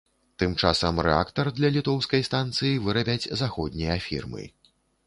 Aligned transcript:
Тым 0.43 0.53
часам 0.61 1.01
рэактар 1.09 1.51
для 1.59 1.71
літоўскай 1.77 2.27
станцыі 2.29 2.83
вырабяць 2.87 3.29
заходнія 3.45 4.03
фірмы. 4.09 4.43